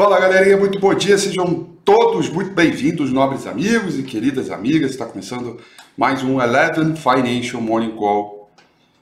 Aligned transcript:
Fala 0.00 0.18
galerinha, 0.18 0.56
muito 0.56 0.80
bom 0.80 0.94
dia, 0.94 1.18
sejam 1.18 1.62
todos 1.84 2.30
muito 2.30 2.54
bem-vindos, 2.54 3.12
nobres 3.12 3.46
amigos 3.46 3.98
e 3.98 4.02
queridas 4.02 4.50
amigas. 4.50 4.92
Está 4.92 5.04
começando 5.04 5.60
mais 5.94 6.22
um 6.22 6.40
Eleven 6.40 6.96
Financial 6.96 7.60
Morning 7.60 7.90
Call, 7.90 8.50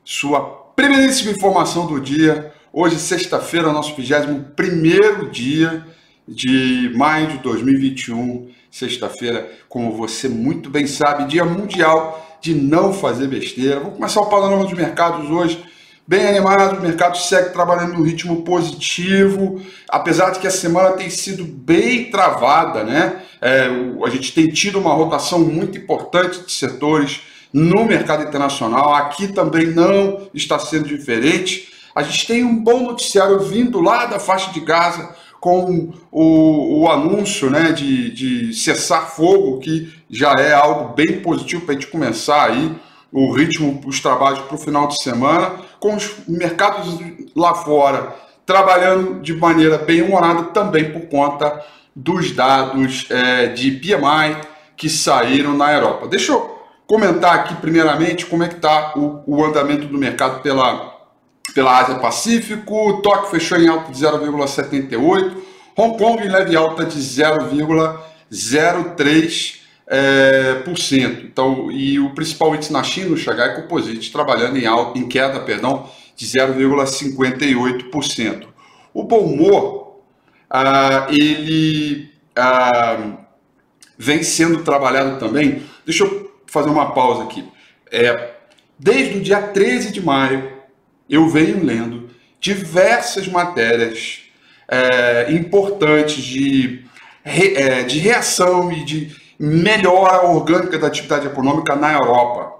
sua 0.05 0.41
primeiríssima 0.75 1.31
informação 1.31 1.87
do 1.87 2.01
dia. 2.01 2.53
Hoje, 2.73 2.99
sexta-feira, 2.99 3.73
nosso 3.73 3.95
21 3.95 5.31
dia 5.31 5.87
de 6.27 6.93
maio 6.97 7.29
de 7.29 7.39
2021. 7.45 8.49
Sexta-feira, 8.69 9.49
como 9.69 9.93
você 9.93 10.29
muito 10.29 10.69
bem 10.69 10.89
sabe, 10.89 11.29
dia 11.29 11.45
mundial 11.45 12.39
de 12.41 12.57
não 12.57 12.93
fazer 12.93 13.29
besteira. 13.29 13.79
Vamos 13.79 13.95
começar 13.95 14.21
o 14.21 14.27
panorama 14.27 14.65
dos 14.65 14.73
mercados 14.73 15.31
hoje 15.31 15.65
bem 16.09 16.27
animado, 16.27 16.79
o 16.79 16.81
mercado 16.81 17.19
segue 17.19 17.51
trabalhando 17.51 17.93
no 17.93 18.03
ritmo 18.03 18.41
positivo, 18.43 19.61
apesar 19.91 20.31
de 20.31 20.39
que 20.39 20.47
a 20.47 20.51
semana 20.51 20.93
tem 20.93 21.11
sido 21.11 21.45
bem 21.45 22.11
travada, 22.11 22.83
né? 22.83 23.25
É, 23.43 23.69
a 24.03 24.09
gente 24.09 24.33
tem 24.33 24.49
tido 24.49 24.79
uma 24.79 24.95
rotação 24.95 25.39
muito 25.41 25.77
importante 25.77 26.47
de 26.47 26.51
setores 26.51 27.21
no 27.53 27.85
mercado 27.85 28.23
internacional, 28.23 28.95
aqui 28.95 29.29
também 29.29 29.67
não 29.67 30.29
está 30.33 30.59
sendo 30.59 30.89
diferente. 30.89 31.69
A 31.95 32.03
gente 32.03 32.27
tem 32.27 32.43
um 32.43 32.57
bom 32.57 32.85
noticiário 32.85 33.41
vindo 33.41 33.79
lá 33.79 34.07
da 34.07 34.19
faixa 34.19 34.51
de 34.51 34.61
Gaza 34.61 35.15
com 35.39 35.93
o, 36.11 36.85
o 36.85 36.91
anúncio 36.91 37.51
né, 37.51 37.73
de, 37.73 38.11
de 38.11 38.55
cessar 38.55 39.11
fogo, 39.11 39.59
que 39.59 39.93
já 40.09 40.33
é 40.39 40.55
algo 40.55 40.95
bem 40.95 41.21
positivo 41.21 41.67
para 41.67 41.75
a 41.75 41.79
gente 41.79 41.91
começar 41.91 42.51
aí 42.51 42.75
o 43.13 43.33
ritmo, 43.33 43.81
os 43.87 44.01
trabalhos 44.01 44.41
para 44.41 44.55
o 44.55 44.59
final 44.59 44.87
de 44.87 45.03
semana, 45.03 45.68
com 45.81 45.95
os 45.95 46.11
mercados 46.27 46.99
lá 47.35 47.55
fora 47.55 48.15
trabalhando 48.45 49.21
de 49.21 49.35
maneira 49.35 49.79
bem 49.79 50.03
humorada 50.03 50.43
também 50.45 50.91
por 50.91 51.03
conta 51.03 51.65
dos 51.95 52.33
dados 52.33 53.07
é, 53.11 53.49
de 53.49 53.73
PMI 53.73 54.39
que 54.77 54.89
saíram 54.89 55.55
na 55.55 55.71
Europa. 55.73 56.07
Deixa 56.07 56.33
eu 56.33 56.59
comentar 56.87 57.35
aqui 57.35 57.55
primeiramente 57.57 58.25
como 58.25 58.43
é 58.43 58.49
que 58.49 58.55
está 58.55 58.95
o, 58.97 59.23
o, 59.27 59.45
andamento 59.45 59.87
do 59.87 59.99
mercado 59.99 60.41
pela, 60.41 60.97
pela 61.55 61.79
Ásia 61.79 61.97
Pacífico. 61.97 63.03
Tóquio 63.03 63.29
fechou 63.29 63.59
em 63.59 63.69
alta 63.69 63.93
de 63.93 64.03
0,78, 64.03 65.37
Hong 65.77 65.99
Kong 65.99 66.25
em 66.25 66.31
leve 66.31 66.57
alta 66.57 66.87
de 66.87 66.99
0,03 66.99 69.59
é, 69.89 70.55
por 70.65 70.79
cento. 70.79 71.25
Então, 71.25 71.73
e 71.73 71.99
o 71.99 72.11
principal 72.11 72.55
índice 72.55 72.73
na 72.73 72.83
China, 72.83 73.15
o 73.15 73.17
Shanghai 73.17 73.57
Composite, 73.57 74.13
trabalhando 74.13 74.59
em, 74.59 74.67
alta, 74.67 74.99
em 74.99 75.09
queda 75.09 75.41
perdão, 75.41 75.89
de 76.15 76.27
0,58%. 76.27 78.47
O 78.93 79.03
bom 79.03 79.21
humor, 79.21 80.03
ah, 80.51 81.07
ele 81.11 82.11
ah, 82.37 83.17
vem 83.97 84.23
sendo 84.23 84.63
trabalhado 84.63 85.19
também. 85.19 85.63
Deixa 85.87 86.05
eu 86.05 86.31
fazer 86.47 86.69
uma 86.69 86.93
pausa 86.93 87.23
aqui. 87.25 87.43
É, 87.91 88.33
desde 88.79 89.17
o 89.19 89.23
dia 89.23 89.41
13 89.41 89.93
de 89.93 90.03
maio, 90.03 90.53
eu 91.09 91.27
venho 91.29 91.65
lendo 91.65 92.11
diversas 92.41 93.27
matérias 93.27 94.21
é, 94.69 95.33
importantes 95.33 96.23
de, 96.23 96.85
é, 97.25 97.83
de 97.85 97.99
reação 97.99 98.71
e 98.71 98.85
de 98.85 99.28
melhora 99.39 100.27
orgânica 100.27 100.79
da 100.79 100.89
atividade 100.89 101.27
econômica 101.27 101.77
na 101.77 101.93
Europa. 101.93 102.59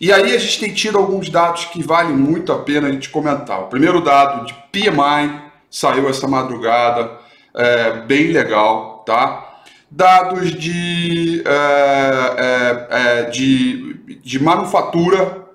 E 0.00 0.12
aí 0.12 0.34
a 0.34 0.38
gente 0.38 0.60
tem 0.60 0.72
tido 0.72 0.98
alguns 0.98 1.28
dados 1.28 1.64
que 1.66 1.82
valem 1.82 2.16
muito 2.16 2.52
a 2.52 2.58
pena 2.58 2.88
a 2.88 2.92
gente 2.92 3.08
comentar. 3.08 3.62
O 3.62 3.66
primeiro 3.66 4.00
dado 4.00 4.46
de 4.46 4.54
PMI 4.70 5.42
saiu 5.70 6.08
essa 6.08 6.28
madrugada, 6.28 7.18
é, 7.54 8.00
bem 8.02 8.28
legal, 8.28 9.02
tá? 9.04 9.62
Dados 9.90 10.52
de, 10.52 11.42
é, 11.44 12.36
é, 12.38 12.86
é 12.90 13.22
de, 13.30 14.20
de 14.22 14.42
manufatura 14.42 15.46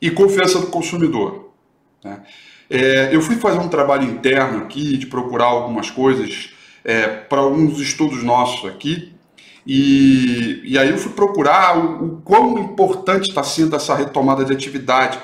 e 0.00 0.10
confiança 0.10 0.58
do 0.58 0.66
consumidor. 0.68 1.50
Né? 2.02 2.22
É, 2.68 3.10
eu 3.12 3.20
fui 3.20 3.36
fazer 3.36 3.58
um 3.58 3.68
trabalho 3.68 4.04
interno 4.04 4.64
aqui 4.64 4.96
de 4.96 5.06
procurar 5.06 5.44
algumas 5.44 5.90
coisas 5.90 6.54
é, 6.84 7.06
para 7.06 7.38
alguns 7.38 7.78
estudos 7.78 8.24
nossos 8.24 8.68
aqui 8.68 9.15
e, 9.66 10.62
e 10.64 10.78
aí 10.78 10.90
eu 10.90 10.98
fui 10.98 11.12
procurar 11.12 11.76
o, 11.76 12.04
o 12.04 12.20
quão 12.22 12.58
importante 12.58 13.28
está 13.28 13.42
sendo 13.42 13.74
essa 13.74 13.94
retomada 13.94 14.44
de 14.44 14.52
atividade. 14.52 15.18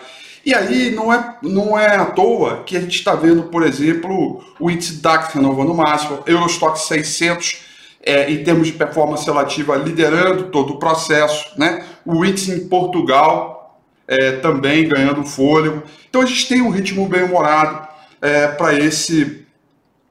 E 0.45 0.53
aí 0.53 0.91
não 0.91 1.13
é, 1.13 1.37
não 1.43 1.79
é 1.79 1.95
à 1.95 2.07
toa 2.07 2.65
que 2.65 2.77
a 2.77 2.81
gente 2.81 2.97
está 2.97 3.15
vendo, 3.15 3.45
por 3.45 3.63
exemplo, 3.63 4.43
o 4.59 4.71
índice 4.71 5.01
DAX 5.01 5.33
renovando 5.33 5.73
máximo, 5.73 6.19
Eurostock 6.27 6.79
600 6.81 7.63
é, 8.03 8.29
em 8.31 8.43
termos 8.43 8.67
de 8.67 8.73
performance 8.73 9.25
relativa 9.25 9.77
liderando 9.77 10.45
todo 10.45 10.75
o 10.75 10.79
processo, 10.81 11.49
né? 11.57 11.85
o 12.05 12.25
índice 12.25 12.51
em 12.51 12.67
Portugal 12.67 13.81
é, 14.09 14.33
também 14.33 14.89
ganhando 14.89 15.25
fôlego. 15.25 15.85
Então 16.11 16.23
a 16.23 16.27
gente 16.27 16.49
tem 16.49 16.61
um 16.61 16.71
ritmo 16.71 17.09
bem 17.09 17.23
humorado 17.23 17.87
é, 18.21 18.49
para 18.49 18.75
esse 18.75 19.42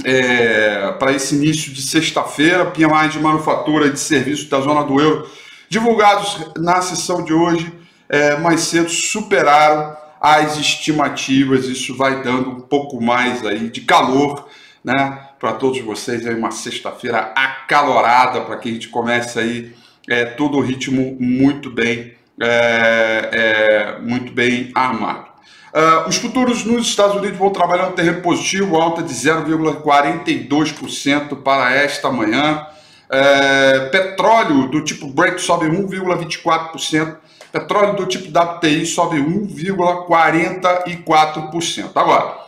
é, 0.03 0.91
para 0.99 1.11
esse 1.11 1.35
início 1.35 1.71
de 1.71 1.81
sexta-feira, 1.81 2.65
PMI 2.65 3.09
de 3.09 3.19
manufatura 3.19 3.87
e 3.87 3.91
de 3.91 3.99
serviços 3.99 4.47
da 4.49 4.59
zona 4.59 4.83
do 4.83 4.99
euro, 4.99 5.29
divulgados 5.69 6.51
na 6.57 6.81
sessão 6.81 7.23
de 7.23 7.33
hoje, 7.33 7.71
é, 8.09 8.37
mais 8.37 8.61
cedo 8.61 8.89
superaram 8.89 9.95
as 10.19 10.57
estimativas. 10.57 11.65
Isso 11.65 11.95
vai 11.95 12.21
dando 12.21 12.49
um 12.49 12.59
pouco 12.59 13.01
mais 13.01 13.45
aí 13.45 13.69
de 13.69 13.81
calor, 13.81 14.47
né, 14.83 15.29
para 15.39 15.53
todos 15.53 15.79
vocês. 15.81 16.25
É 16.25 16.33
uma 16.33 16.51
sexta-feira 16.51 17.31
acalorada 17.35 18.41
para 18.41 18.57
que 18.57 18.69
a 18.69 18.73
gente 18.73 18.89
comece 18.89 19.39
aí 19.39 19.73
é, 20.09 20.25
todo 20.25 20.57
o 20.57 20.61
ritmo 20.61 21.15
muito 21.19 21.69
bem, 21.69 22.13
é, 22.39 23.29
é, 23.31 23.99
muito 24.01 24.31
bem 24.33 24.71
armado. 24.75 25.30
Uh, 25.73 26.09
os 26.09 26.17
futuros 26.17 26.65
nos 26.65 26.85
Estados 26.87 27.15
Unidos 27.15 27.37
vão 27.37 27.49
trabalhar 27.49 27.89
no 27.89 27.93
terreno 27.93 28.19
positivo, 28.21 28.75
alta 28.75 29.01
de 29.01 29.13
0,42% 29.13 31.41
para 31.41 31.73
esta 31.73 32.11
manhã. 32.11 32.67
Uh, 33.07 33.89
petróleo 33.89 34.67
do 34.67 34.83
tipo 34.83 35.07
Brent 35.07 35.39
sobe 35.39 35.67
1,24%. 35.67 37.15
Petróleo 37.53 37.95
do 37.95 38.05
tipo 38.05 38.37
WTI 38.37 38.85
sobe 38.85 39.15
1,44%. 39.17 41.91
Agora, 41.95 42.41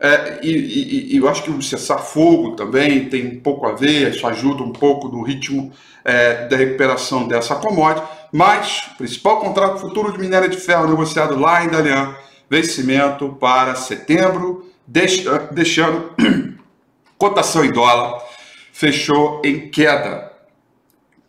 é, 0.00 0.38
e, 0.42 0.50
e, 0.50 1.14
e, 1.14 1.16
eu 1.16 1.28
acho 1.28 1.42
que 1.44 1.50
o 1.50 1.62
cessar 1.62 2.00
fogo 2.00 2.56
também 2.56 3.08
tem 3.08 3.36
um 3.36 3.40
pouco 3.40 3.68
a 3.68 3.72
ver, 3.72 4.10
isso 4.10 4.26
ajuda 4.26 4.64
um 4.64 4.72
pouco 4.72 5.06
no 5.06 5.22
ritmo 5.22 5.70
é, 6.04 6.48
da 6.48 6.56
recuperação 6.56 7.28
dessa 7.28 7.54
commodity, 7.54 8.04
mas 8.32 8.90
principal 8.98 9.38
contrato 9.38 9.78
futuro 9.78 10.10
de 10.10 10.18
minério 10.18 10.48
de 10.48 10.56
ferro 10.56 10.88
negociado 10.88 11.38
lá 11.38 11.64
em 11.64 11.68
Dalian 11.68 12.16
vencimento 12.52 13.30
para 13.40 13.74
setembro, 13.74 14.70
deixando 14.86 16.14
cotação 17.16 17.64
em 17.64 17.72
dólar, 17.72 18.22
fechou 18.74 19.40
em 19.42 19.70
queda. 19.70 20.30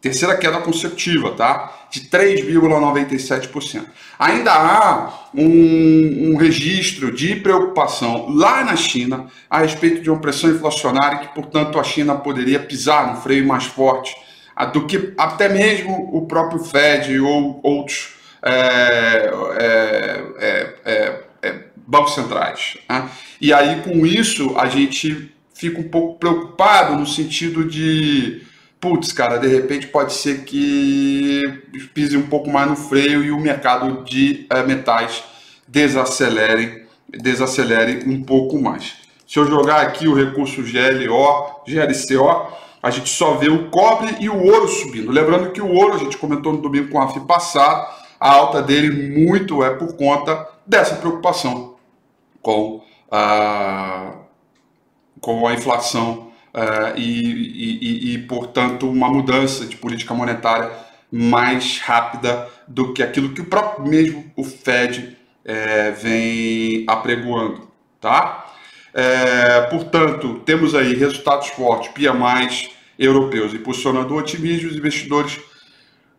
Terceira 0.02 0.36
queda 0.36 0.60
consecutiva, 0.60 1.31
tá? 1.31 1.88
De 1.90 2.02
3,97%. 2.10 3.86
Ainda 4.20 4.52
há 4.52 5.30
um, 5.34 6.34
um, 6.34 6.36
registro 6.36 7.10
de 7.10 7.38
preocupação 7.38 8.28
lá 8.36 8.66
na 8.66 8.75
China 8.75 9.28
a 9.50 9.60
respeito 9.60 10.02
de 10.02 10.10
uma 10.10 10.20
pressão 10.20 10.50
inflacionária 10.50 11.20
que, 11.20 11.34
portanto, 11.34 11.80
a 11.80 11.86
China 11.86 12.16
poderia 12.16 12.60
pisar 12.60 13.16
no 13.16 13.22
freio 13.22 13.48
mais 13.48 13.64
forte 13.64 14.14
do 14.74 14.86
que 14.86 15.14
até 15.18 15.48
mesmo 15.48 16.10
o 16.14 16.25
próprio 16.28 16.62
Fed 16.62 17.18
ou 17.22 17.62
outros 17.64 18.22
é, 18.46 19.31
é, 19.58 20.24
é, 20.38 20.62
bancos 22.04 22.14
centrais. 22.14 22.78
Né? 22.90 23.10
E 23.40 23.54
aí, 23.54 23.82
com 23.82 24.06
isso, 24.06 24.58
a 24.58 24.68
gente 24.68 25.34
fica 25.54 25.80
um 25.80 25.90
pouco 25.90 26.20
preocupado 26.20 26.96
no 26.98 27.08
sentido 27.08 27.66
de, 27.66 28.42
putz, 28.80 29.12
cara, 29.14 29.38
de 29.38 29.48
repente 29.48 29.88
pode 29.88 30.14
ser 30.14 30.44
que 30.44 31.42
pise 31.94 32.18
um 32.18 32.28
pouco 32.28 32.50
mais 32.50 32.70
no 32.70 32.76
freio 32.76 33.24
e 33.24 33.32
o 33.32 33.40
mercado 33.40 34.04
de 34.04 34.46
é, 34.50 34.64
metais 34.64 35.24
desacelere, 35.68 36.86
desacelere 37.10 38.04
um 38.10 38.24
pouco 38.24 38.62
mais. 38.62 38.96
Se 39.28 39.40
eu 39.40 39.48
jogar 39.48 39.82
aqui 39.82 40.08
o 40.08 40.14
recurso 40.14 40.62
GLO, 40.62 41.64
GLCO, 41.68 42.64
a 42.82 42.90
gente 42.90 43.10
só 43.10 43.36
vê 43.36 43.50
o 43.50 43.70
cobre 43.70 44.18
e 44.20 44.30
o 44.30 44.44
ouro 44.44 44.68
subindo. 44.68 45.12
Lembrando 45.12 45.52
que 45.52 45.62
o 45.62 45.72
ouro, 45.72 45.96
a 45.96 45.98
gente 45.98 46.18
comentou 46.18 46.52
no 46.52 46.62
domingo 46.62 46.90
com 46.90 47.02
a 47.02 47.08
FI 47.08 47.22
passado, 47.22 47.88
a 48.20 48.30
alta 48.30 48.62
dele 48.62 49.18
muito 49.18 49.64
é 49.64 49.70
por 49.72 49.96
conta 49.96 50.48
dessa 50.68 50.96
preocupação 50.96 51.73
com 52.44 52.84
a, 53.10 54.12
com 55.19 55.48
a 55.48 55.54
inflação 55.54 56.31
uh, 56.54 56.95
e, 56.95 57.01
e, 57.01 58.13
e, 58.13 58.18
portanto, 58.19 58.88
uma 58.88 59.10
mudança 59.10 59.66
de 59.66 59.75
política 59.78 60.13
monetária 60.13 60.72
mais 61.12 61.80
rápida 61.80 62.48
do 62.68 62.94
que 62.94 63.01
aquilo 63.01 63.34
que 63.34 63.42
o 63.42 63.45
próprio 63.45 63.88
mesmo 63.88 64.31
o 64.36 64.44
Fed 64.44 65.16
é, 65.45 65.92
vem 65.92 66.86
apregoando, 66.88 67.68
tá? 68.01 68.48
É, 68.94 69.62
portanto, 69.69 70.42
temos 70.46 70.74
aí 70.74 70.96
resultados 70.96 71.50
fortes, 71.50 71.89
PMIs 71.89 72.72
europeus 72.98 73.54
impulsionando 73.54 74.13
o 74.13 74.18
otimismo, 74.18 74.69
os 74.69 74.75
investidores 74.75 75.39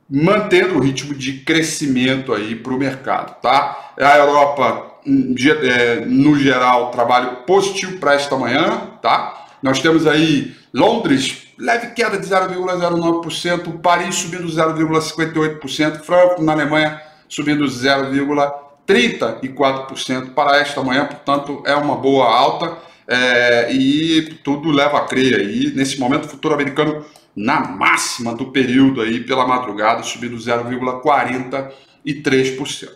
mantendo 0.09 0.77
o 0.77 0.81
ritmo 0.81 1.15
de 1.15 1.41
crescimento 1.41 2.33
aí 2.33 2.55
para 2.55 2.73
o 2.73 2.79
mercado, 2.79 3.41
tá? 3.41 3.95
A 3.99 4.19
Europa, 4.19 4.94
no 5.07 6.39
geral, 6.39 6.91
trabalho 6.91 7.37
positivo 7.47 7.99
para 7.99 8.15
esta 8.15 8.37
manhã, 8.37 8.91
tá? 9.03 9.47
Nós 9.63 9.81
temos 9.81 10.07
aí 10.07 10.55
Londres, 10.73 11.49
leve 11.59 11.89
queda 11.93 12.19
de 12.19 12.27
0,09%, 12.27 13.81
Paris 13.81 14.15
subindo 14.17 14.49
0,58%, 14.49 16.01
Frankfurt 16.01 16.41
na 16.41 16.53
Alemanha 16.53 17.01
subindo 17.29 17.65
0,34% 17.65 20.35
para 20.35 20.59
esta 20.59 20.83
manhã, 20.83 21.07
portanto 21.07 21.63
é 21.67 21.75
uma 21.75 21.97
boa 21.97 22.27
alta 22.27 22.77
é, 23.07 23.71
e 23.73 24.23
tudo 24.43 24.71
leva 24.71 24.97
a 24.99 25.07
crer 25.07 25.41
aí. 25.41 25.73
Nesse 25.75 25.99
momento, 25.99 26.25
o 26.25 26.29
futuro 26.29 26.55
americano 26.55 27.05
na 27.37 27.61
máxima 27.61 28.35
do 28.35 28.53
período 28.53 29.01
aí 29.01 29.21
pela 29.21 29.47
madrugada, 29.47 30.03
subindo 30.03 30.37
0,43%. 30.37 32.89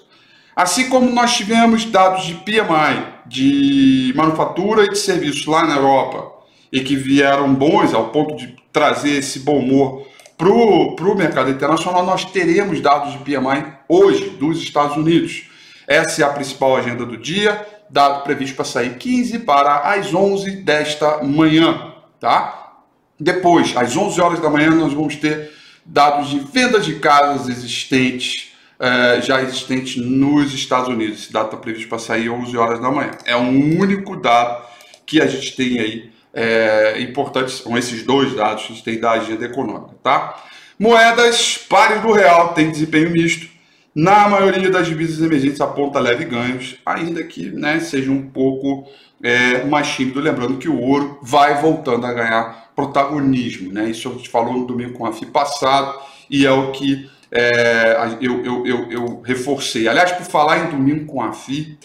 Assim 0.59 0.89
como 0.89 1.09
nós 1.09 1.37
tivemos 1.37 1.85
dados 1.85 2.27
de 2.27 2.35
PMI 2.35 3.07
de 3.27 4.13
manufatura 4.17 4.87
e 4.87 4.89
de 4.89 4.99
serviços 4.99 5.47
lá 5.47 5.65
na 5.65 5.77
Europa 5.77 6.33
e 6.73 6.81
que 6.81 6.97
vieram 6.97 7.55
bons 7.55 7.95
ao 7.95 8.09
ponto 8.09 8.35
de 8.35 8.57
trazer 8.73 9.19
esse 9.19 9.39
bom 9.39 9.61
humor 9.61 10.09
para 10.37 10.49
o 10.49 11.15
mercado 11.17 11.49
internacional, 11.49 12.05
nós 12.05 12.25
teremos 12.25 12.81
dados 12.81 13.13
de 13.13 13.19
PMI 13.19 13.73
hoje 13.89 14.31
dos 14.31 14.61
Estados 14.61 14.97
Unidos. 14.97 15.45
Essa 15.87 16.23
é 16.23 16.25
a 16.25 16.31
principal 16.31 16.75
agenda 16.75 17.07
do 17.07 17.17
dia, 17.17 17.65
dado 17.89 18.25
previsto 18.25 18.57
para 18.57 18.65
sair 18.65 18.97
15 18.97 19.39
para 19.39 19.93
as 19.93 20.13
11 20.13 20.51
desta 20.63 21.23
manhã, 21.23 21.95
tá? 22.19 22.73
Depois, 23.21 23.77
às 23.77 23.97
11 23.97 24.21
horas 24.21 24.41
da 24.41 24.51
manhã, 24.51 24.71
nós 24.71 24.93
vamos 24.93 25.15
ter 25.15 25.53
dados 25.87 26.31
de 26.31 26.41
vendas 26.41 26.85
de 26.85 26.97
casas 26.97 27.49
existentes, 27.49 28.58
eh, 28.81 29.21
já 29.23 29.43
existentes 29.43 29.97
nos 29.97 30.55
Estados 30.55 30.89
Unidos. 30.89 31.23
Esse 31.23 31.33
dado 31.33 31.47
está 31.47 31.57
previsto 31.57 31.89
para 31.89 31.99
sair 31.99 32.29
às 32.29 32.41
11 32.41 32.57
horas 32.57 32.81
da 32.81 32.91
manhã. 32.91 33.11
É 33.25 33.37
um 33.37 33.81
único 33.81 34.17
dado 34.17 34.65
que 35.05 35.21
a 35.21 35.27
gente 35.27 35.57
tem 35.57 35.81
aí, 35.81 36.11
é, 36.33 37.01
importante, 37.01 37.51
são 37.51 37.77
esses 37.77 38.05
dois 38.05 38.35
dados 38.35 38.65
que 38.65 38.73
a 38.73 38.75
gente 38.77 38.85
tem 38.85 39.01
da 39.01 39.13
agenda 39.13 39.45
econômica, 39.45 39.97
tá? 40.03 40.45
Moedas 40.79 41.59
pares 41.59 42.01
do 42.03 42.13
real 42.13 42.53
tem 42.53 42.71
desempenho 42.71 43.11
misto. 43.11 43.49
Na 43.93 44.29
maioria 44.29 44.71
das 44.71 44.87
divisas 44.87 45.21
emergentes 45.21 45.61
aponta 45.61 45.99
leve 45.99 46.25
ganhos, 46.25 46.77
ainda 46.87 47.25
que 47.25 47.51
né, 47.51 47.81
seja 47.81 48.13
um 48.13 48.31
pouco 48.31 48.87
é, 49.21 49.65
mais 49.65 49.89
tímido. 49.89 50.21
Lembrando 50.21 50.57
que 50.57 50.69
o 50.69 50.79
ouro 50.81 51.19
vai 51.21 51.61
voltando 51.61 52.07
a 52.07 52.13
ganhar 52.13 52.71
protagonismo. 52.77 53.73
Né? 53.73 53.91
Isso 53.91 54.09
a 54.09 54.13
gente 54.13 54.29
falou 54.29 54.53
no 54.53 54.67
domingo 54.67 54.93
com 54.93 55.05
a 55.05 55.13
FI 55.13 55.27
passado 55.27 55.99
e 56.31 56.47
é 56.47 56.53
o 56.53 56.71
que 56.71 57.11
é, 57.31 58.17
eu, 58.21 58.45
eu, 58.45 58.67
eu, 58.67 58.91
eu, 58.91 59.21
reforcei. 59.23 59.87
Aliás, 59.87 60.13
por 60.13 60.25
falar 60.25 60.67
em 60.67 60.71
domingo 60.71 61.07
com 61.07 61.23
a 61.23 61.33
FI, 61.33 61.79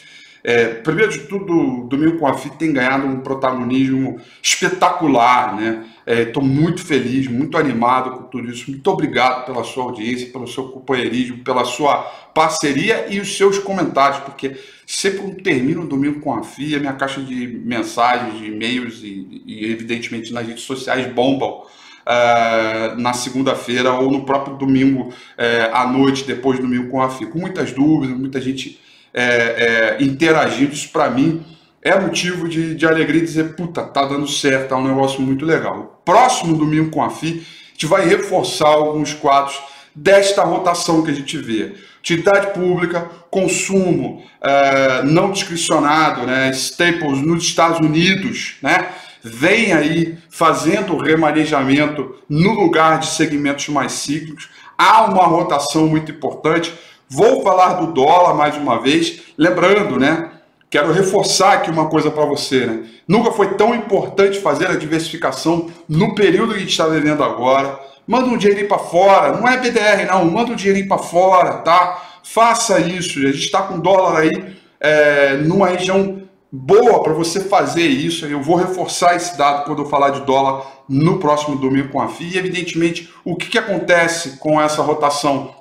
é, 0.43 0.67
primeiro 0.67 1.11
de 1.11 1.19
tudo, 1.19 1.87
domingo 1.87 2.17
com 2.17 2.27
a 2.27 2.37
FI 2.37 2.49
tem 2.51 2.73
ganhado 2.73 3.07
um 3.07 3.21
protagonismo 3.21 4.19
espetacular. 4.41 5.55
Né? 5.55 5.85
Estou 6.05 6.43
é, 6.43 6.45
muito 6.45 6.81
feliz, 6.81 7.27
muito 7.27 7.57
animado 7.57 8.11
com 8.11 8.23
tudo 8.23 8.49
isso. 8.49 8.69
Muito 8.69 8.87
obrigado 8.89 9.45
pela 9.45 9.63
sua 9.63 9.85
audiência, 9.85 10.31
pelo 10.31 10.47
seu 10.47 10.65
companheirismo, 10.69 11.43
pela 11.43 11.63
sua 11.63 11.97
parceria 12.33 13.07
e 13.09 13.19
os 13.19 13.37
seus 13.37 13.57
comentários, 13.57 14.19
porque 14.19 14.57
sempre 14.85 15.31
termino 15.41 15.83
o 15.83 15.87
domingo 15.87 16.19
com 16.19 16.33
a 16.33 16.43
FIA, 16.43 16.79
minha 16.79 16.93
caixa 16.93 17.21
de 17.21 17.47
mensagens, 17.47 18.37
de 18.37 18.47
e-mails 18.47 19.01
e, 19.01 19.43
e 19.45 19.71
evidentemente 19.71 20.33
nas 20.33 20.45
redes 20.45 20.63
sociais 20.63 21.05
bombam. 21.13 21.63
Uh, 22.05 22.99
na 22.99 23.13
segunda-feira 23.13 23.93
ou 23.93 24.11
no 24.11 24.25
próprio 24.25 24.57
domingo 24.57 25.03
uh, 25.09 25.73
à 25.73 25.87
noite, 25.87 26.25
depois 26.25 26.57
do 26.59 26.63
domingo 26.63 26.89
com 26.89 27.01
a 27.01 27.09
FIA, 27.09 27.27
com 27.27 27.39
muitas 27.39 27.71
dúvidas, 27.71 28.17
muita 28.17 28.41
gente 28.41 28.77
uh, 29.13 30.03
interagindo. 30.03 30.73
Isso 30.73 30.89
para 30.89 31.09
mim 31.09 31.45
é 31.81 31.99
motivo 31.99 32.47
de, 32.47 32.75
de 32.75 32.85
alegria 32.85 33.21
dizer: 33.21 33.55
puta, 33.55 33.83
tá 33.83 34.05
dando 34.05 34.27
certo, 34.27 34.69
tá 34.69 34.77
um 34.77 34.87
negócio 34.87 35.21
muito 35.21 35.45
legal. 35.45 35.79
O 35.79 36.03
próximo 36.05 36.57
domingo 36.57 36.89
com 36.89 37.03
a 37.03 37.09
FI, 37.09 37.45
a 37.45 37.71
gente 37.71 37.85
vai 37.85 38.07
reforçar 38.07 38.67
alguns 38.67 39.13
quadros 39.13 39.59
desta 39.93 40.43
rotação 40.43 41.03
que 41.03 41.11
a 41.11 41.13
gente 41.13 41.37
vê. 41.37 41.73
Utilidade 41.99 42.53
pública, 42.53 43.09
consumo 43.29 44.23
uh, 44.41 45.05
não 45.05 45.31
discricionado, 45.31 46.25
né, 46.25 46.49
staples 46.51 47.21
nos 47.21 47.43
Estados 47.43 47.79
Unidos, 47.79 48.55
né, 48.61 48.89
vem 49.23 49.71
aí 49.73 50.17
fazendo 50.29 50.97
remanejamento 50.97 52.15
no 52.27 52.51
lugar 52.53 52.99
de 52.99 53.07
segmentos 53.07 53.69
mais 53.69 53.93
cíclicos. 53.93 54.49
Há 54.77 55.05
uma 55.05 55.25
rotação 55.25 55.87
muito 55.87 56.11
importante. 56.11 56.73
Vou 57.09 57.41
falar 57.41 57.73
do 57.73 57.93
dólar 57.93 58.33
mais 58.33 58.57
uma 58.57 58.81
vez, 58.81 59.21
lembrando, 59.37 59.99
né, 59.99 60.31
quero 60.69 60.91
reforçar 60.91 61.53
aqui 61.53 61.69
uma 61.69 61.87
coisa 61.87 62.09
para 62.09 62.25
você, 62.25 62.65
né? 62.65 62.83
Nunca 63.07 63.31
foi 63.31 63.53
tão 63.53 63.75
importante 63.75 64.39
fazer 64.39 64.67
a 64.67 64.75
diversificação 64.75 65.69
no 65.87 66.15
período 66.15 66.51
que 66.51 66.57
a 66.57 66.61
gente 66.61 66.71
está 66.71 66.87
vivendo 66.87 67.23
agora 67.23 67.79
manda 68.07 68.27
um 68.27 68.37
dinheirinho 68.37 68.67
para 68.67 68.79
fora, 68.79 69.37
não 69.37 69.47
é 69.47 69.57
BDR 69.57 70.05
não, 70.07 70.25
manda 70.25 70.51
um 70.51 70.55
dinheirinho 70.55 70.87
para 70.87 70.97
fora, 70.97 71.53
tá? 71.59 72.19
Faça 72.23 72.79
isso, 72.79 73.19
a 73.19 73.31
gente 73.31 73.45
está 73.45 73.61
com 73.61 73.79
dólar 73.79 74.21
aí 74.21 74.55
é, 74.79 75.37
numa 75.37 75.67
região 75.67 76.21
boa 76.55 77.01
para 77.01 77.13
você 77.13 77.39
fazer 77.39 77.87
isso. 77.87 78.27
Eu 78.27 78.39
vou 78.39 78.55
reforçar 78.55 79.15
esse 79.15 79.35
dado 79.35 79.65
quando 79.65 79.81
eu 79.81 79.89
falar 79.89 80.11
de 80.11 80.21
dólar 80.21 80.83
no 80.87 81.17
próximo 81.17 81.57
domingo 81.57 81.89
com 81.89 81.99
a 81.99 82.07
FI. 82.07 82.35
E, 82.35 82.37
evidentemente, 82.37 83.11
o 83.25 83.35
que, 83.35 83.47
que 83.47 83.57
acontece 83.57 84.37
com 84.37 84.61
essa 84.61 84.83
rotação 84.83 85.55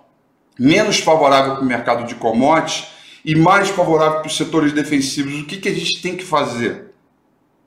menos 0.59 0.99
favorável 0.99 1.55
para 1.55 1.63
o 1.63 1.67
mercado 1.67 2.07
de 2.07 2.15
commodities 2.17 2.89
e 3.25 3.35
mais 3.35 3.71
favorável 3.71 4.21
para 4.21 4.29
os 4.29 4.37
setores 4.37 4.75
defensivos? 4.75 5.41
O 5.41 5.47
que, 5.47 5.57
que 5.57 5.69
a 5.71 5.75
gente 5.75 6.03
tem 6.03 6.15
que 6.15 6.25
fazer? 6.25 6.93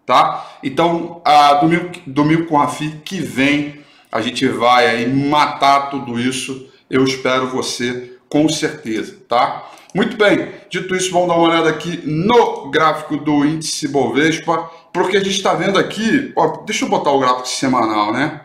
Tá? 0.05 0.57
Então, 0.61 1.19
a, 1.25 1.55
domingo, 1.55 1.89
domingo 2.05 2.45
com 2.45 2.61
a 2.61 2.67
FI 2.67 3.01
que 3.03 3.19
vem 3.19 3.83
a 4.11 4.21
gente 4.21 4.47
vai 4.47 4.87
aí 4.87 5.13
matar 5.13 5.89
tudo 5.89 6.17
isso. 6.19 6.69
Eu 6.89 7.03
espero 7.03 7.49
você 7.49 8.17
com 8.29 8.47
certeza, 8.47 9.17
tá? 9.27 9.67
Muito 9.95 10.17
bem, 10.17 10.51
dito 10.69 10.93
isso, 10.93 11.09
vamos 11.09 11.29
dar 11.29 11.35
uma 11.35 11.47
olhada 11.47 11.69
aqui 11.69 12.01
no 12.05 12.69
gráfico 12.69 13.15
do 13.15 13.45
índice 13.45 13.87
Bovespa, 13.87 14.69
porque 14.91 15.15
a 15.15 15.21
gente 15.21 15.37
está 15.37 15.53
vendo 15.53 15.79
aqui, 15.79 16.33
ó, 16.35 16.65
deixa 16.65 16.83
eu 16.83 16.89
botar 16.89 17.11
o 17.11 17.19
gráfico 17.19 17.47
semanal, 17.47 18.11
né? 18.11 18.41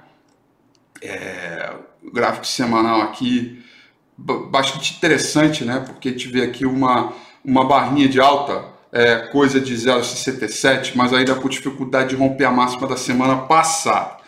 É, 1.02 1.73
o 2.04 2.12
gráfico 2.12 2.47
semanal 2.47 3.02
aqui, 3.02 3.64
bastante 4.16 4.95
interessante, 4.95 5.64
né? 5.64 5.83
Porque 5.85 6.11
a 6.11 6.12
gente 6.12 6.28
vê 6.28 6.42
aqui 6.45 6.64
uma, 6.64 7.12
uma 7.45 7.64
barrinha 7.64 8.09
de 8.09 8.21
alta, 8.21 8.66
é, 8.92 9.16
coisa 9.33 9.61
de 9.61 9.75
0,67, 9.75 10.92
mas 10.95 11.12
ainda 11.12 11.35
com 11.35 11.49
dificuldade 11.49 12.11
de 12.11 12.14
romper 12.14 12.45
a 12.45 12.52
máxima 12.52 12.87
da 12.87 12.97
semana 12.97 13.38
passada. 13.38 14.19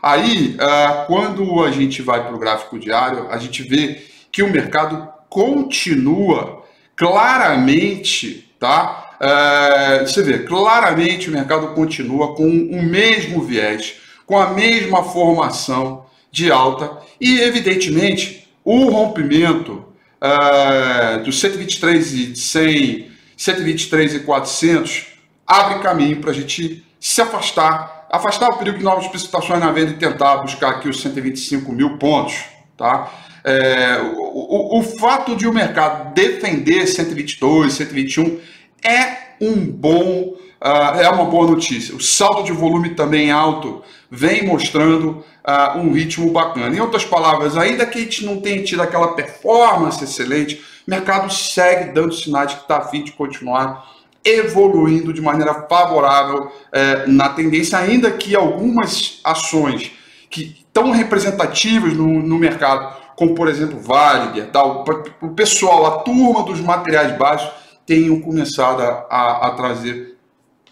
Aí, 0.00 0.56
uh, 0.56 1.06
quando 1.08 1.64
a 1.64 1.72
gente 1.72 2.00
vai 2.00 2.24
para 2.24 2.36
o 2.36 2.38
gráfico 2.38 2.78
diário, 2.78 3.26
a 3.28 3.38
gente 3.38 3.64
vê 3.64 4.06
que 4.30 4.40
o 4.40 4.52
mercado 4.52 5.08
continua 5.28 6.59
claramente, 7.00 8.52
tá? 8.60 9.16
Uh, 9.18 10.06
você 10.06 10.22
vê, 10.22 10.40
claramente 10.40 11.30
o 11.30 11.32
mercado 11.32 11.68
continua 11.68 12.34
com 12.34 12.46
o 12.46 12.82
mesmo 12.82 13.42
viés, 13.42 13.94
com 14.26 14.38
a 14.38 14.50
mesma 14.50 15.02
formação 15.02 16.04
de 16.30 16.52
alta 16.52 16.98
e, 17.18 17.40
evidentemente, 17.40 18.46
o 18.62 18.90
rompimento 18.90 19.82
uh, 20.20 21.24
do 21.24 21.32
123 21.32 22.12
e 22.12 22.36
100, 22.36 23.10
123 23.34 24.14
e 24.16 24.20
400 24.20 25.06
abre 25.46 25.78
caminho 25.78 26.20
para 26.20 26.32
a 26.32 26.34
gente 26.34 26.84
se 27.00 27.22
afastar 27.22 28.08
afastar 28.10 28.48
o 28.48 28.58
perigo 28.58 28.76
de 28.76 28.84
novas 28.84 29.06
precipitações 29.06 29.60
na 29.60 29.70
venda 29.70 29.92
e 29.92 29.94
tentar 29.94 30.38
buscar 30.38 30.70
aqui 30.70 30.88
os 30.88 31.00
125 31.00 31.72
mil 31.72 31.96
pontos, 31.96 32.34
tá? 32.76 33.08
É, 33.44 33.98
o, 34.14 34.76
o, 34.76 34.78
o, 34.80 34.82
fato 34.82 35.34
de 35.34 35.46
o 35.46 35.52
mercado 35.52 36.12
defender 36.14 36.86
122, 36.86 37.72
121 37.72 38.38
é 38.82 39.30
um 39.40 39.54
bom, 39.66 40.34
uh, 40.60 41.00
é 41.00 41.08
uma 41.08 41.24
boa 41.24 41.50
notícia. 41.50 41.94
O 41.94 42.00
saldo 42.00 42.42
de 42.42 42.52
volume 42.52 42.90
também 42.90 43.30
alto 43.30 43.82
vem 44.10 44.46
mostrando 44.46 45.24
uh, 45.44 45.78
um 45.78 45.92
ritmo 45.92 46.30
bacana. 46.30 46.74
Em 46.74 46.80
outras 46.80 47.04
palavras, 47.04 47.56
ainda 47.56 47.86
que 47.86 47.98
a 47.98 48.02
gente 48.02 48.24
não 48.24 48.40
tenha 48.40 48.62
tido 48.62 48.82
aquela 48.82 49.14
performance 49.14 50.02
excelente, 50.02 50.62
o 50.86 50.90
mercado 50.90 51.32
segue 51.32 51.92
dando 51.92 52.12
sinais 52.12 52.50
de 52.50 52.56
que 52.56 52.62
está 52.62 52.78
a 52.78 52.88
fim 52.88 53.02
de 53.02 53.12
continuar 53.12 53.88
evoluindo 54.24 55.12
de 55.12 55.20
maneira 55.20 55.66
favorável 55.68 56.50
é, 56.72 57.06
na 57.06 57.30
tendência, 57.30 57.78
ainda 57.78 58.10
que 58.10 58.36
algumas 58.36 59.20
ações 59.24 59.92
que 60.28 60.56
estão 60.60 60.90
representativas 60.90 61.94
no, 61.94 62.06
no 62.22 62.38
mercado, 62.38 62.99
como 63.20 63.34
por 63.34 63.48
exemplo 63.48 63.78
Vale, 63.78 64.40
tal, 64.44 64.82
o 65.20 65.28
pessoal, 65.28 65.84
a 65.84 65.90
turma 65.98 66.42
dos 66.42 66.58
materiais 66.58 67.18
básicos, 67.18 67.52
tenham 67.84 68.18
começado 68.18 68.80
a, 68.80 69.06
a, 69.10 69.46
a 69.48 69.50
trazer 69.50 70.16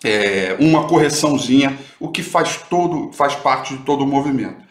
é, 0.03 0.57
uma 0.59 0.89
correçãozinha, 0.89 1.79
o 2.01 2.09
que 2.09 2.23
faz 2.23 2.59
todo, 2.71 3.13
faz 3.13 3.35
parte 3.35 3.77
de 3.77 3.83
todo 3.83 4.03
o 4.03 4.07
movimento. 4.07 4.63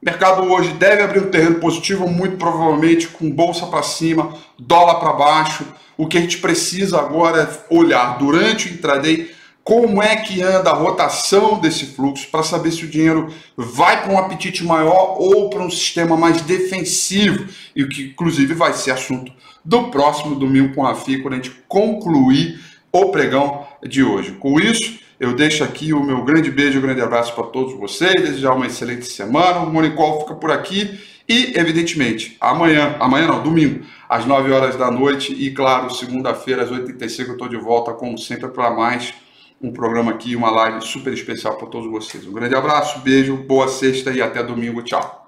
O 0.00 0.04
mercado 0.04 0.42
hoje 0.52 0.72
deve 0.74 1.02
abrir 1.02 1.18
um 1.18 1.30
terreno 1.32 1.56
positivo, 1.56 2.06
muito 2.06 2.36
provavelmente 2.36 3.08
com 3.08 3.28
bolsa 3.28 3.66
para 3.66 3.82
cima, 3.82 4.32
dólar 4.56 5.00
para 5.00 5.12
baixo. 5.12 5.64
O 5.96 6.06
que 6.06 6.16
a 6.16 6.20
gente 6.20 6.38
precisa 6.38 7.00
agora 7.00 7.42
é 7.42 7.74
olhar 7.74 8.18
durante 8.18 8.68
o 8.68 8.72
intraday 8.72 9.28
como 9.70 10.02
é 10.02 10.16
que 10.16 10.42
anda 10.42 10.68
a 10.70 10.74
rotação 10.74 11.60
desse 11.60 11.86
fluxo 11.86 12.26
para 12.28 12.42
saber 12.42 12.72
se 12.72 12.84
o 12.84 12.88
dinheiro 12.88 13.32
vai 13.56 14.02
para 14.02 14.12
um 14.12 14.18
apetite 14.18 14.64
maior 14.64 15.14
ou 15.16 15.48
para 15.48 15.62
um 15.62 15.70
sistema 15.70 16.16
mais 16.16 16.40
defensivo, 16.40 17.46
e 17.76 17.84
o 17.84 17.88
que 17.88 18.06
inclusive 18.06 18.52
vai 18.52 18.72
ser 18.72 18.90
assunto 18.90 19.30
do 19.64 19.84
próximo 19.84 20.34
domingo 20.34 20.74
com 20.74 20.84
a 20.84 20.96
FI, 20.96 21.22
quando 21.22 21.34
a 21.34 21.36
gente 21.36 21.52
concluir 21.68 22.58
o 22.90 23.12
pregão 23.12 23.64
de 23.86 24.02
hoje. 24.02 24.32
Com 24.32 24.58
isso, 24.58 24.98
eu 25.20 25.36
deixo 25.36 25.62
aqui 25.62 25.92
o 25.92 26.02
meu 26.02 26.24
grande 26.24 26.50
beijo, 26.50 26.80
um 26.80 26.82
grande 26.82 27.00
abraço 27.00 27.32
para 27.32 27.44
todos 27.44 27.78
vocês, 27.78 28.12
desejar 28.14 28.54
uma 28.54 28.66
excelente 28.66 29.06
semana. 29.06 29.60
O 29.60 29.72
Monicol 29.72 30.22
fica 30.22 30.34
por 30.34 30.50
aqui 30.50 30.98
e, 31.28 31.56
evidentemente, 31.56 32.36
amanhã, 32.40 32.96
amanhã 32.98 33.28
não, 33.28 33.40
domingo, 33.40 33.84
às 34.08 34.26
9 34.26 34.50
horas 34.50 34.74
da 34.74 34.90
noite 34.90 35.32
e, 35.32 35.52
claro, 35.52 35.94
segunda-feira 35.94 36.64
às 36.64 36.70
8h35 36.70 37.26
eu 37.28 37.32
estou 37.34 37.48
de 37.48 37.56
volta, 37.56 37.92
como 37.92 38.18
sempre, 38.18 38.48
para 38.48 38.72
mais 38.72 39.14
um 39.60 39.72
programa 39.72 40.12
aqui, 40.12 40.34
uma 40.34 40.50
live 40.50 40.80
super 40.80 41.12
especial 41.12 41.56
para 41.56 41.68
todos 41.68 41.90
vocês. 41.90 42.26
Um 42.26 42.32
grande 42.32 42.54
abraço, 42.54 43.00
beijo, 43.00 43.36
boa 43.36 43.68
sexta 43.68 44.10
e 44.10 44.22
até 44.22 44.42
domingo. 44.42 44.82
Tchau. 44.82 45.19